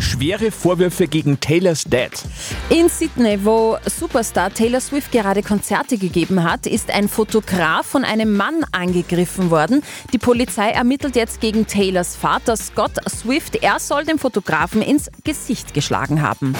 Schwere 0.00 0.50
Vorwürfe 0.50 1.06
gegen 1.06 1.38
Taylor's 1.38 1.84
Dad. 1.84 2.10
In 2.68 2.88
Sydney, 2.88 3.44
wo 3.44 3.78
Superstar 3.86 4.52
Taylor 4.52 4.80
Swift 4.80 5.12
gerade 5.12 5.42
Konzerte 5.42 5.96
gegeben 5.96 6.42
hat, 6.42 6.66
ist 6.66 6.90
ein 6.90 7.08
Fotograf 7.08 7.86
von 7.86 8.04
einem 8.04 8.36
Mann 8.36 8.64
angegriffen 8.72 9.50
worden. 9.50 9.82
Die 10.12 10.18
Polizei 10.18 10.70
ermittelt 10.70 11.14
jetzt 11.14 11.40
gegen 11.40 11.66
Taylors 11.66 12.16
Vater 12.16 12.56
Scott 12.56 12.96
Swift. 13.08 13.56
Er 13.56 13.78
soll 13.78 14.04
dem 14.04 14.18
Fotografen 14.18 14.82
ins 14.82 15.08
Gesicht 15.24 15.72
geschlagen 15.72 16.20
haben. 16.22 16.54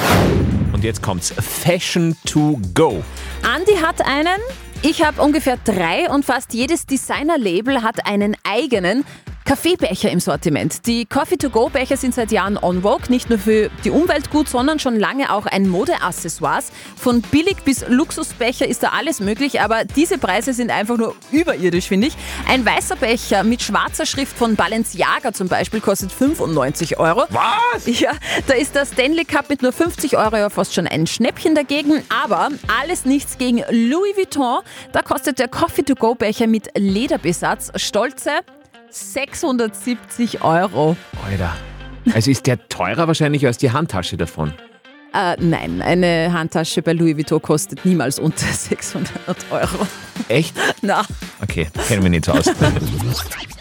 Und 0.72 0.84
jetzt 0.84 1.02
kommt's 1.02 1.32
Fashion 1.40 2.16
to 2.24 2.60
go. 2.74 3.02
Andy 3.42 3.76
hat 3.76 4.04
einen 4.04 4.40
ich 4.82 5.04
habe 5.04 5.20
ungefähr 5.22 5.58
drei 5.64 6.08
und 6.08 6.24
fast 6.24 6.54
jedes 6.54 6.86
Designer-Label 6.86 7.82
hat 7.82 8.06
einen 8.06 8.36
eigenen. 8.44 9.04
Kaffeebecher 9.48 10.10
im 10.10 10.20
Sortiment. 10.20 10.86
Die 10.86 11.06
Coffee-to-go-Becher 11.06 11.96
sind 11.96 12.14
seit 12.14 12.32
Jahren 12.32 12.58
on 12.58 12.82
vogue, 12.82 13.08
nicht 13.08 13.30
nur 13.30 13.38
für 13.38 13.70
die 13.82 13.88
Umwelt 13.88 14.30
gut, 14.30 14.46
sondern 14.46 14.78
schon 14.78 15.00
lange 15.00 15.32
auch 15.32 15.46
ein 15.46 15.70
Modeaccessoire. 15.70 16.62
Von 16.98 17.22
billig 17.22 17.56
bis 17.64 17.82
Luxusbecher 17.88 18.68
ist 18.68 18.82
da 18.82 18.88
alles 18.88 19.20
möglich, 19.20 19.62
aber 19.62 19.86
diese 19.86 20.18
Preise 20.18 20.52
sind 20.52 20.70
einfach 20.70 20.98
nur 20.98 21.14
überirdisch, 21.32 21.88
finde 21.88 22.08
ich. 22.08 22.16
Ein 22.46 22.66
weißer 22.66 22.96
Becher 22.96 23.42
mit 23.42 23.62
schwarzer 23.62 24.04
Schrift 24.04 24.36
von 24.36 24.54
Balenciaga 24.54 25.32
zum 25.32 25.48
Beispiel 25.48 25.80
kostet 25.80 26.12
95 26.12 26.98
Euro. 26.98 27.22
Was? 27.30 27.86
Ja, 27.86 28.12
da 28.48 28.52
ist 28.52 28.74
der 28.74 28.84
Stanley 28.84 29.24
Cup 29.24 29.48
mit 29.48 29.62
nur 29.62 29.72
50 29.72 30.18
Euro 30.18 30.36
ja 30.36 30.50
fast 30.50 30.74
schon 30.74 30.86
ein 30.86 31.06
Schnäppchen 31.06 31.54
dagegen, 31.54 32.02
aber 32.22 32.50
alles 32.82 33.06
nichts 33.06 33.38
gegen 33.38 33.64
Louis 33.70 34.14
Vuitton. 34.14 34.58
Da 34.92 35.00
kostet 35.00 35.38
der 35.38 35.48
Coffee-to-go-Becher 35.48 36.46
mit 36.46 36.68
Lederbesatz 36.76 37.72
stolze 37.76 38.32
670 38.90 40.42
Euro. 40.42 40.96
Alter. 41.24 41.56
Also 42.14 42.30
ist 42.30 42.46
der 42.46 42.68
teurer 42.68 43.06
wahrscheinlich 43.06 43.46
als 43.46 43.58
die 43.58 43.70
Handtasche 43.70 44.16
davon? 44.16 44.52
Äh, 45.14 45.36
nein, 45.40 45.80
eine 45.82 46.32
Handtasche 46.32 46.82
bei 46.82 46.92
Louis 46.92 47.16
Vuitton 47.16 47.40
kostet 47.40 47.84
niemals 47.84 48.18
unter 48.18 48.46
600 48.52 49.10
Euro. 49.50 49.86
Echt? 50.28 50.54
Na. 50.82 51.02
Okay, 51.42 51.68
kennen 51.86 52.02
wir 52.02 52.10
nicht 52.10 52.26
so 52.26 52.32
aus. 52.32 52.46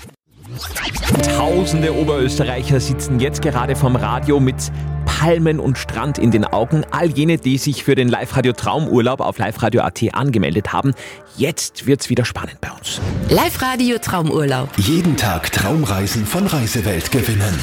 Tausende 1.23 1.93
Oberösterreicher 1.95 2.79
sitzen 2.79 3.19
jetzt 3.19 3.41
gerade 3.41 3.75
vom 3.75 3.95
Radio 3.95 4.39
mit 4.39 4.71
Palmen 5.05 5.59
und 5.59 5.77
Strand 5.77 6.17
in 6.17 6.31
den 6.31 6.45
Augen. 6.45 6.85
All 6.91 7.09
jene, 7.09 7.37
die 7.37 7.57
sich 7.57 7.83
für 7.83 7.95
den 7.95 8.07
Live-Radio 8.07 8.53
Traumurlaub 8.53 9.19
auf 9.19 9.39
liveradio.at 9.39 10.13
angemeldet 10.13 10.73
haben. 10.73 10.93
Jetzt 11.37 11.87
wird's 11.87 12.09
wieder 12.09 12.25
spannend 12.25 12.61
bei 12.61 12.69
uns. 12.71 13.01
Live-Radio 13.29 13.97
Traumurlaub. 13.97 14.69
Jeden 14.77 15.17
Tag 15.17 15.51
Traumreisen 15.51 16.25
von 16.25 16.45
Reisewelt 16.45 17.11
gewinnen. 17.11 17.59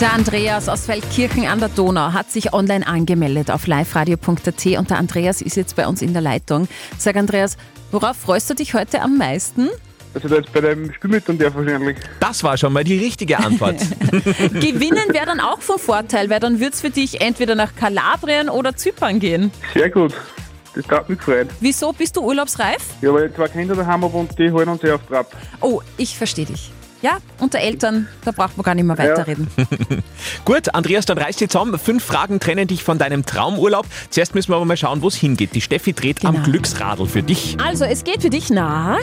Der 0.00 0.12
Andreas 0.12 0.68
aus 0.68 0.86
Feldkirchen 0.86 1.46
an 1.46 1.60
der 1.60 1.68
Donau 1.68 2.12
hat 2.12 2.30
sich 2.30 2.52
online 2.52 2.86
angemeldet 2.86 3.50
auf 3.50 3.66
liveradio.at 3.66 4.66
und 4.78 4.90
der 4.90 4.98
Andreas 4.98 5.42
ist 5.42 5.56
jetzt 5.56 5.76
bei 5.76 5.86
uns 5.86 6.02
in 6.02 6.12
der 6.12 6.22
Leitung. 6.22 6.68
Sag 6.98 7.16
Andreas, 7.16 7.56
worauf 7.90 8.16
freust 8.16 8.48
du 8.50 8.54
dich 8.54 8.74
heute 8.74 9.02
am 9.02 9.18
meisten? 9.18 9.68
Also 10.18 10.34
da 10.34 10.40
jetzt 10.40 10.52
bei 10.52 10.60
dem 10.60 10.92
Spiel 10.92 11.10
mit 11.10 11.28
und 11.28 11.40
der 11.40 11.54
wahrscheinlich. 11.54 11.96
Das 12.18 12.42
war 12.42 12.58
schon 12.58 12.72
mal 12.72 12.82
die 12.82 12.98
richtige 12.98 13.38
Antwort. 13.38 13.76
Gewinnen 14.10 15.12
wäre 15.12 15.26
dann 15.26 15.38
auch 15.38 15.60
von 15.60 15.78
Vorteil, 15.78 16.28
weil 16.28 16.40
dann 16.40 16.58
wird 16.58 16.74
es 16.74 16.80
für 16.80 16.90
dich 16.90 17.20
entweder 17.20 17.54
nach 17.54 17.76
Kalabrien 17.76 18.48
oder 18.48 18.74
Zypern 18.74 19.20
gehen. 19.20 19.52
Sehr 19.74 19.90
gut. 19.90 20.12
Das 20.74 20.88
hat 20.88 21.08
mich 21.08 21.18
gefreut. 21.18 21.48
Wieso 21.60 21.92
bist 21.92 22.16
du 22.16 22.22
urlaubsreif? 22.22 22.82
Ja, 23.00 23.14
weil 23.14 23.28
ich 23.28 23.34
zwei 23.36 23.46
Kinder 23.46 23.76
daheim 23.76 24.02
habe 24.02 24.16
und 24.16 24.36
die 24.36 24.50
holen 24.50 24.68
uns 24.68 24.80
sehr 24.80 24.96
auf 24.96 25.06
Trab. 25.06 25.32
Oh, 25.60 25.82
ich 25.96 26.18
verstehe 26.18 26.46
dich. 26.46 26.72
Ja, 27.00 27.18
unter 27.38 27.60
Eltern, 27.60 28.08
da 28.24 28.32
braucht 28.32 28.56
man 28.56 28.64
gar 28.64 28.74
nicht 28.74 28.84
mehr 28.84 28.98
weiterreden. 28.98 29.46
Gut, 30.44 30.74
Andreas, 30.74 31.06
dann 31.06 31.16
reiß 31.16 31.36
dich 31.36 31.48
zusammen. 31.48 31.78
Fünf 31.78 32.02
Fragen 32.04 32.40
trennen 32.40 32.66
dich 32.66 32.82
von 32.82 32.98
deinem 32.98 33.24
Traumurlaub. 33.24 33.86
Zuerst 34.10 34.34
müssen 34.34 34.50
wir 34.50 34.56
aber 34.56 34.64
mal 34.64 34.76
schauen, 34.76 35.00
wo 35.00 35.06
es 35.06 35.14
hingeht. 35.14 35.54
Die 35.54 35.60
Steffi 35.60 35.92
dreht 35.92 36.24
am 36.24 36.42
Glücksradl 36.42 37.06
für 37.06 37.22
dich. 37.22 37.56
Also, 37.64 37.84
es 37.84 38.02
geht 38.02 38.22
für 38.22 38.30
dich 38.30 38.50
nach 38.50 38.98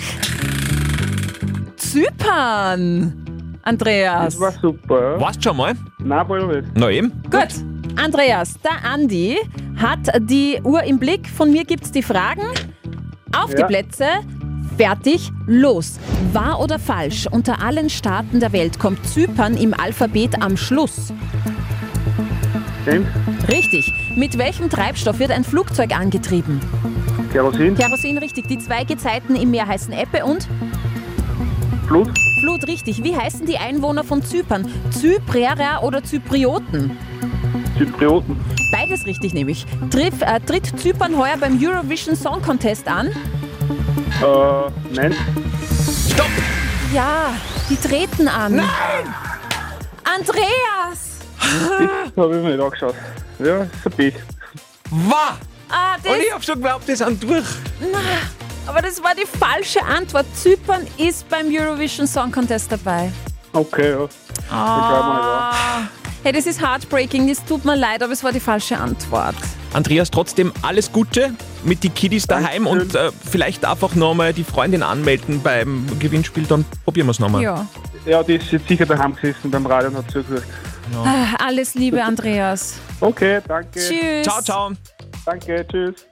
Zypern. 1.95 3.57
Andreas. 3.63 4.33
Das 4.33 4.39
war 4.41 4.51
super. 4.51 5.17
Warst 5.19 5.41
schon 5.41 5.55
mal? 5.55 5.73
Nein, 5.99 6.27
wohl 6.27 6.45
nicht. 6.61 6.67
Na 6.75 6.89
eben. 6.91 7.11
Gut. 7.31 7.47
Andreas, 7.95 8.55
der 8.61 8.83
Andi 8.91 9.37
hat 9.77 9.99
die 10.29 10.59
Uhr 10.63 10.83
im 10.83 10.99
Blick. 10.99 11.29
Von 11.29 11.51
mir 11.51 11.63
gibt 11.63 11.85
es 11.85 11.91
die 11.93 12.03
Fragen. 12.03 12.41
Auf 13.33 13.55
die 13.55 13.61
Ja. 13.61 13.67
Plätze. 13.67 14.05
Fertig, 14.77 15.31
los. 15.47 15.97
Wahr 16.33 16.59
oder 16.59 16.79
falsch? 16.79 17.27
Unter 17.31 17.61
allen 17.63 17.89
Staaten 17.89 18.41
der 18.41 18.51
Welt 18.51 18.77
kommt 18.77 19.05
Zypern 19.07 19.55
im 19.55 19.73
Alphabet 19.73 20.41
am 20.43 20.57
Schluss. 20.57 21.13
Stimmt. 22.81 23.07
Richtig. 23.47 23.89
Mit 24.17 24.37
welchem 24.37 24.69
Treibstoff 24.69 25.19
wird 25.19 25.31
ein 25.31 25.45
Flugzeug 25.45 25.97
angetrieben? 25.97 26.59
Kerosin. 27.31 27.75
Kerosin, 27.75 28.17
richtig. 28.17 28.47
Die 28.47 28.57
zwei 28.59 28.83
Gezeiten 28.83 29.35
im 29.37 29.51
Meer 29.51 29.67
heißen 29.67 29.93
Ebbe 29.93 30.25
und 30.25 30.47
Flut. 31.87 32.09
Flut, 32.39 32.67
richtig. 32.67 33.03
Wie 33.03 33.15
heißen 33.15 33.45
die 33.45 33.57
Einwohner 33.57 34.03
von 34.03 34.23
Zypern? 34.23 34.67
Zyprierer 34.91 35.83
oder 35.83 36.03
Zyprioten? 36.03 36.97
Zyprioten. 37.77 38.39
Beides 38.71 39.05
richtig, 39.05 39.33
nämlich. 39.33 39.65
Triff, 39.91 40.21
äh, 40.21 40.39
tritt 40.39 40.79
Zypern 40.79 41.17
heuer 41.17 41.37
beim 41.39 41.59
Eurovision 41.61 42.15
Song 42.15 42.41
Contest 42.41 42.87
an? 42.87 43.07
Äh, 43.07 44.71
nein. 44.93 45.15
Stopp! 46.09 46.27
Ja, 46.93 47.33
die 47.69 47.75
treten 47.75 48.27
an. 48.27 48.55
Nein! 48.55 48.65
Andreas! 50.03 51.19
Das 51.37 52.23
habe 52.23 52.37
ich 52.37 52.43
mir 52.43 52.51
nicht 52.51 52.61
angeschaut. 52.61 52.95
Ja, 53.39 53.63
ist 53.63 53.85
ein 53.85 53.91
Pech. 53.91 54.15
War! 54.89 55.37
Ah, 55.69 55.97
das, 56.01 56.13
Und 56.13 56.19
ich 56.21 56.33
hab 56.33 56.43
schon 56.43 56.55
geglaubt, 56.55 56.87
die 56.87 56.95
sind 56.95 57.21
durch. 57.23 57.45
na, 57.91 57.99
aber 58.67 58.81
das 58.81 59.01
war 59.03 59.13
die 59.15 59.25
falsche 59.25 59.83
Antwort. 59.83 60.25
Zypern 60.35 60.85
ist 60.97 61.27
beim 61.29 61.47
Eurovision 61.49 62.07
Song 62.07 62.31
Contest 62.31 62.71
dabei. 62.71 63.11
Okay, 63.53 63.91
ja. 63.91 64.07
Ah. 64.51 65.87
Hey, 66.23 66.31
das 66.33 66.47
ist 66.47 66.59
heartbreaking, 66.61 67.27
das 67.27 67.43
tut 67.45 67.63
mir 67.65 67.75
leid, 67.75 68.01
aber 68.01 68.11
es 68.11 68.23
war 68.23 68.31
die 68.31 68.39
falsche 68.39 68.77
Antwort. 68.77 69.35
Andreas, 69.73 70.09
trotzdem 70.09 70.51
alles 70.63 70.91
Gute 70.91 71.33
mit 71.63 71.83
die 71.83 71.89
Kiddies 71.89 72.25
daheim 72.25 72.65
und 72.65 72.95
äh, 72.95 73.11
vielleicht 73.29 73.63
einfach 73.63 73.93
nochmal 73.93 74.33
die 74.33 74.43
Freundin 74.43 74.81
anmelden 74.81 75.41
beim 75.43 75.85
Gewinnspiel, 75.99 76.45
dann 76.45 76.65
probieren 76.83 77.07
wir 77.07 77.11
es 77.11 77.19
nochmal. 77.19 77.43
Ja. 77.43 77.67
Ja, 78.05 78.23
die 78.23 78.35
ist 78.35 78.51
jetzt 78.51 78.67
sicher 78.67 78.85
daheim 78.85 79.15
gesessen 79.15 79.51
beim 79.51 79.65
Radio 79.65 79.89
und 79.89 79.97
hat 79.97 80.11
zugehört. 80.11 80.43
Ah, 80.95 81.35
Alles 81.43 81.73
Liebe, 81.75 82.03
Andreas. 82.03 82.75
Okay, 83.01 83.41
danke. 83.47 83.79
Tschüss. 83.79 84.23
Ciao, 84.23 84.41
ciao. 84.41 84.71
Danke, 85.25 85.65
tschüss. 85.69 86.05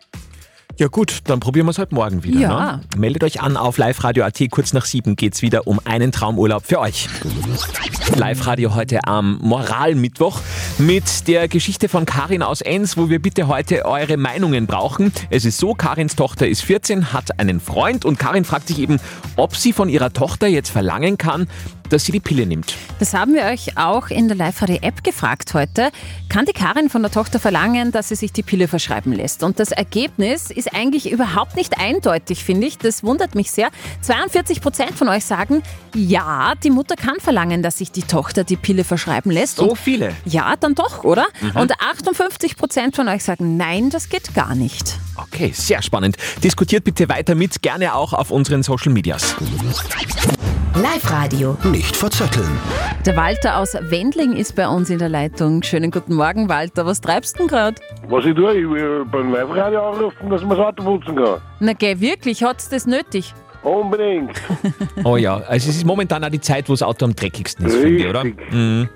Ja 0.77 0.87
gut, 0.87 1.19
dann 1.25 1.39
probieren 1.39 1.67
wir 1.67 1.71
es 1.71 1.77
halt 1.77 1.91
morgen 1.91 2.23
wieder. 2.23 2.39
Ja. 2.39 2.75
Ne? 2.77 2.81
Meldet 2.97 3.23
euch 3.23 3.41
an 3.41 3.57
auf 3.57 3.77
Live-Radio.at. 3.77 4.41
Kurz 4.49 4.73
nach 4.73 4.85
sieben 4.85 5.15
geht's 5.15 5.43
wieder 5.43 5.67
um 5.67 5.79
einen 5.85 6.11
Traumurlaub 6.11 6.65
für 6.65 6.79
euch. 6.79 7.07
Live-Radio 8.15 8.73
heute 8.73 9.03
am 9.05 9.37
Moralmittwoch 9.41 10.39
mit 10.79 11.27
der 11.27 11.47
Geschichte 11.47 11.89
von 11.89 12.05
Karin 12.07 12.41
aus 12.41 12.61
Enns, 12.61 12.97
wo 12.97 13.09
wir 13.09 13.21
bitte 13.21 13.47
heute 13.47 13.85
eure 13.85 14.17
Meinungen 14.17 14.65
brauchen. 14.65 15.13
Es 15.29 15.45
ist 15.45 15.59
so, 15.59 15.75
Karins 15.75 16.15
Tochter 16.15 16.47
ist 16.47 16.63
14, 16.63 17.13
hat 17.13 17.39
einen 17.39 17.59
Freund 17.59 18.03
und 18.03 18.17
Karin 18.17 18.43
fragt 18.43 18.67
sich 18.67 18.79
eben, 18.79 18.99
ob 19.35 19.55
sie 19.55 19.73
von 19.73 19.89
ihrer 19.89 20.11
Tochter 20.11 20.47
jetzt 20.47 20.69
verlangen 20.69 21.19
kann, 21.19 21.47
dass 21.89 22.05
sie 22.05 22.11
die 22.11 22.19
Pille 22.19 22.45
nimmt. 22.45 22.75
Das 22.99 23.13
haben 23.13 23.33
wir 23.33 23.43
euch 23.45 23.77
auch 23.77 24.09
in 24.09 24.27
der 24.27 24.37
Live-Radio-App 24.37 25.03
gefragt 25.03 25.53
heute. 25.53 25.89
Kann 26.29 26.45
die 26.45 26.53
Karin 26.53 26.89
von 26.89 27.01
der 27.01 27.11
Tochter 27.11 27.39
verlangen, 27.39 27.91
dass 27.91 28.09
sie 28.09 28.15
sich 28.15 28.31
die 28.31 28.43
Pille 28.43 28.67
verschreiben 28.67 29.13
lässt? 29.13 29.43
Und 29.43 29.59
das 29.59 29.71
Ergebnis 29.71 30.49
ist 30.49 30.73
eigentlich 30.73 31.11
überhaupt 31.11 31.55
nicht 31.55 31.77
eindeutig, 31.79 32.43
finde 32.43 32.67
ich. 32.67 32.77
Das 32.77 33.03
wundert 33.03 33.35
mich 33.35 33.51
sehr. 33.51 33.69
42 34.01 34.61
Prozent 34.61 34.91
von 34.97 35.07
euch 35.09 35.25
sagen, 35.25 35.61
ja, 35.95 36.53
die 36.63 36.69
Mutter 36.69 36.95
kann 36.95 37.15
verlangen, 37.19 37.61
dass 37.61 37.77
sich 37.77 37.91
die 37.91 38.03
Tochter 38.03 38.43
die 38.43 38.55
Pille 38.57 38.83
verschreiben 38.83 39.31
lässt. 39.31 39.57
So 39.57 39.69
Und 39.71 39.77
viele. 39.77 40.13
ja, 40.25 40.55
dann 40.59 40.75
doch, 40.75 41.03
oder? 41.03 41.27
Mhm. 41.41 41.61
Und 41.61 41.71
58 41.79 42.57
Prozent 42.57 42.95
von 42.95 43.07
euch 43.07 43.23
sagen, 43.23 43.57
nein, 43.57 43.89
das 43.89 44.09
geht 44.09 44.33
gar 44.33 44.55
nicht. 44.55 44.97
Okay, 45.15 45.51
sehr 45.55 45.81
spannend. 45.81 46.17
Diskutiert 46.43 46.83
bitte 46.83 47.07
weiter 47.09 47.35
mit, 47.35 47.61
gerne 47.61 47.93
auch 47.95 48.13
auf 48.13 48.31
unseren 48.31 48.63
Social 48.63 48.91
Medias. 48.91 49.35
Live-Radio. 50.75 51.55
Nicht 51.65 51.95
verzetteln. 51.95 52.49
Der 53.05 53.15
Walter 53.15 53.57
aus 53.59 53.75
Wendling 53.79 54.33
ist 54.33 54.55
bei 54.55 54.67
uns 54.67 54.89
in 54.89 54.97
der 54.97 55.07
Leitung. 55.07 55.61
Schönen 55.61 55.91
guten 55.91 56.15
Morgen, 56.15 56.49
Walter. 56.49 56.85
Was 56.87 56.99
treibst 56.99 57.35
du 57.35 57.39
denn 57.39 57.47
gerade? 57.47 57.75
Was 58.07 58.25
ich 58.25 58.33
tue, 58.33 58.53
ich 58.57 58.67
will 58.67 59.05
beim 59.05 59.31
Live-Radio 59.31 59.91
anrufen, 59.91 60.31
dass 60.31 60.41
man 60.41 60.57
das 60.57 60.65
Auto 60.67 60.83
putzen 60.83 61.15
kann. 61.15 61.39
Na 61.59 61.73
geh, 61.73 61.99
wirklich, 61.99 62.43
hat's 62.43 62.69
das 62.69 62.87
nötig? 62.87 63.33
Unbedingt. 63.61 64.31
Oh 65.03 65.15
ja, 65.17 65.35
also 65.35 65.69
es 65.69 65.75
ist 65.75 65.85
momentan 65.85 66.23
auch 66.23 66.29
die 66.29 66.41
Zeit, 66.41 66.67
wo 66.69 66.73
das 66.73 66.81
Auto 66.81 67.05
am 67.05 67.15
dreckigsten 67.15 67.65
ist, 67.67 67.75
finde 67.75 67.97
ich, 67.99 68.07
oder? 68.07 68.23
Mhm. 68.23 68.89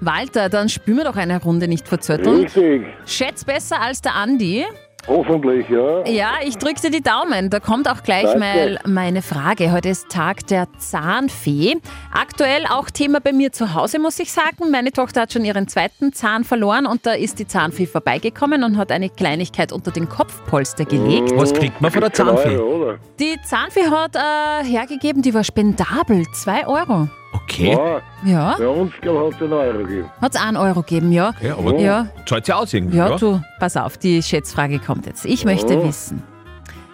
Walter, 0.00 0.48
dann 0.48 0.68
spielen 0.68 0.98
wir 0.98 1.04
doch 1.04 1.16
eine 1.16 1.42
Runde 1.42 1.66
nicht 1.66 1.88
verzötteln. 1.88 2.42
Richtig. 2.42 2.82
Schätz 3.06 3.44
besser 3.44 3.80
als 3.80 4.00
der 4.00 4.14
Andi. 4.14 4.64
Hoffentlich, 5.08 5.68
ja. 5.68 6.04
Ja, 6.06 6.32
ich 6.44 6.58
drücke 6.58 6.80
dir 6.80 6.90
die 6.90 7.02
Daumen. 7.02 7.48
Da 7.50 7.60
kommt 7.60 7.88
auch 7.88 8.02
gleich 8.02 8.24
Danke. 8.24 8.38
mal 8.40 8.78
meine 8.86 9.22
Frage. 9.22 9.72
Heute 9.72 9.88
ist 9.90 10.08
Tag 10.08 10.46
der 10.48 10.66
Zahnfee. 10.78 11.76
Aktuell 12.12 12.64
auch 12.66 12.90
Thema 12.90 13.20
bei 13.20 13.32
mir 13.32 13.52
zu 13.52 13.74
Hause, 13.74 13.98
muss 13.98 14.18
ich 14.18 14.32
sagen. 14.32 14.70
Meine 14.70 14.90
Tochter 14.90 15.22
hat 15.22 15.32
schon 15.32 15.44
ihren 15.44 15.68
zweiten 15.68 16.12
Zahn 16.12 16.44
verloren 16.44 16.86
und 16.86 17.06
da 17.06 17.12
ist 17.12 17.38
die 17.38 17.46
Zahnfee 17.46 17.86
vorbeigekommen 17.86 18.64
und 18.64 18.76
hat 18.76 18.90
eine 18.90 19.08
Kleinigkeit 19.08 19.72
unter 19.72 19.90
den 19.92 20.08
Kopfpolster 20.08 20.84
gelegt. 20.84 21.32
Was 21.36 21.52
kriegt 21.52 21.80
man 21.80 21.90
von 21.90 22.00
der 22.00 22.12
Zahnfee? 22.12 22.56
Oder? 22.56 22.98
Die 23.20 23.36
Zahnfee 23.44 23.88
hat 23.88 24.16
äh, 24.16 24.64
hergegeben, 24.64 25.22
die 25.22 25.34
war 25.34 25.44
spendabel. 25.44 26.24
Zwei 26.32 26.66
Euro. 26.66 27.08
Okay. 27.48 27.78
Ja. 28.24 28.56
Bei 28.58 28.66
uns, 28.66 28.92
hat 28.92 29.04
es 29.04 29.42
einen 29.42 29.52
Euro 29.52 29.78
gegeben. 29.78 30.10
Hat 30.20 30.34
es 30.34 30.40
einen 30.40 30.56
Euro 30.56 30.82
gegeben, 30.82 31.12
ja. 31.12 31.32
Ja, 31.40 31.56
aber 31.56 31.78
ja. 31.78 32.08
zahlt 32.26 32.48
ja 32.48 32.56
aus 32.56 32.74
irgendwie. 32.74 32.96
Ja, 32.96 33.16
du, 33.16 33.40
pass 33.60 33.76
auf, 33.76 33.96
die 33.98 34.20
Schätzfrage 34.22 34.80
kommt 34.80 35.06
jetzt. 35.06 35.24
Ich 35.24 35.44
möchte 35.44 35.82
wissen, 35.84 36.24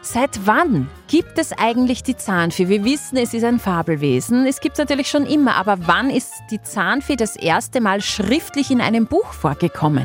seit 0.02 0.47
wann 0.47 0.88
gibt 1.09 1.38
es 1.38 1.52
eigentlich 1.52 2.02
die 2.02 2.16
Zahnfee? 2.16 2.68
Wir 2.68 2.85
wissen, 2.85 3.16
es 3.16 3.32
ist 3.32 3.44
ein 3.44 3.59
Fabelwesen. 3.59 4.47
Es 4.47 4.61
gibt 4.61 4.75
es 4.75 4.78
natürlich 4.78 5.09
schon 5.09 5.25
immer, 5.25 5.56
aber 5.56 5.78
wann 5.87 6.11
ist 6.11 6.32
die 6.50 6.61
Zahnfee 6.61 7.16
das 7.16 7.37
erste 7.37 7.80
Mal 7.80 8.02
schriftlich 8.02 8.71
in 8.71 8.82
einem 8.82 9.06
Buch 9.06 9.32
vorgekommen? 9.32 10.04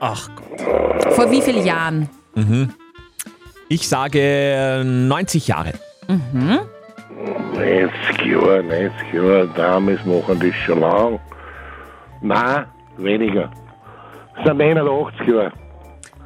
Ach 0.00 0.28
Gott. 0.34 1.12
Vor 1.14 1.30
wie 1.30 1.42
vielen 1.42 1.64
Jahren? 1.64 2.10
Mhm. 2.34 2.74
Ich 3.68 3.88
sage 3.88 4.82
90 4.84 5.46
Jahre. 5.46 5.74
Mhm. 7.60 7.90
90 8.16 8.26
Jahre, 8.26 8.62
90 8.62 9.12
Jahre, 9.12 9.48
damals 9.56 10.04
machen 10.04 10.40
das 10.40 10.54
schon 10.64 10.80
lang. 10.80 11.20
Nein, 12.20 12.64
weniger. 12.96 13.50
Es 14.38 14.44
sind 14.44 14.58
89 14.58 15.26
Jahre. 15.28 15.52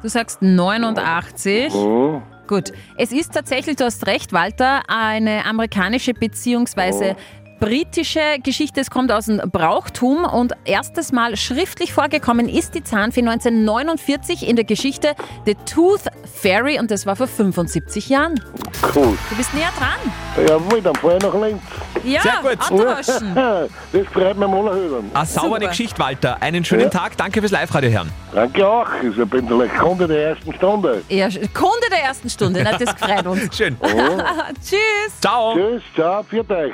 Du 0.01 0.07
sagst 0.09 0.41
89. 0.41 1.73
Mhm. 1.73 2.21
Gut, 2.47 2.71
es 2.97 3.11
ist 3.11 3.33
tatsächlich, 3.33 3.75
du 3.75 3.85
hast 3.85 4.05
recht, 4.05 4.31
Walter, 4.31 4.83
eine 4.87 5.45
amerikanische 5.45 6.13
bzw. 6.13 7.15
britische 7.65 8.19
Geschichte. 8.43 8.79
Es 8.79 8.91
kommt 8.91 9.11
aus 9.11 9.25
dem 9.25 9.41
Brauchtum 9.51 10.23
und 10.23 10.53
erstes 10.65 11.11
Mal 11.11 11.35
schriftlich 11.35 11.93
vorgekommen 11.93 12.47
ist 12.47 12.75
die 12.75 12.83
Zahnfee 12.83 13.21
1949 13.21 14.47
in 14.47 14.55
der 14.55 14.65
Geschichte 14.65 15.15
The 15.47 15.55
Tooth 15.65 16.03
Ferry 16.31 16.77
und 16.77 16.91
das 16.91 17.07
war 17.07 17.15
vor 17.15 17.25
75 17.25 18.07
Jahren. 18.09 18.39
Cool. 18.93 19.17
Du 19.31 19.35
bist 19.35 19.51
näher 19.55 19.71
dran. 19.79 20.45
Jawohl, 20.47 20.79
dann 20.79 20.93
fahr 20.93 21.17
ich 21.17 21.23
nach 21.23 21.33
Linz. 21.33 21.61
Ja, 22.03 22.21
Sehr 22.21 22.33
gut. 22.43 22.71
Autowaschen. 22.71 23.35
Das 23.91 24.07
freut 24.13 24.37
mich 24.37 24.45
am 24.47 24.53
allerhöchsten. 24.53 25.09
Eine 25.13 25.25
saubere 25.25 25.53
Super. 25.55 25.67
Geschichte, 25.69 25.99
Walter. 25.99 26.41
Einen 26.41 26.63
schönen 26.65 26.83
Ja. 26.83 26.89
Tag. 26.89 27.17
Danke 27.17 27.39
fürs 27.39 27.51
Live-Radio 27.51 27.89
hören. 27.89 28.11
Danke 28.33 28.67
auch. 28.67 28.87
Ich 29.01 29.15
bin 29.29 29.47
vielleicht 29.47 29.75
Kunde 29.77 30.07
der 30.07 30.29
ersten 30.29 30.53
Stunde. 30.53 31.01
Ja, 31.09 31.29
Kunde 31.53 31.87
der 31.89 32.03
ersten 32.03 32.29
Stunde, 32.29 32.61
na, 32.63 32.77
das 32.77 32.91
freut 32.99 33.25
uns. 33.25 33.55
Schön. 33.55 33.77
Tschüss. 34.61 35.19
Ciao. 35.21 35.55
Tschüss, 35.55 35.81
ciao, 35.95 36.23
viert 36.23 36.51
euch. 36.51 36.73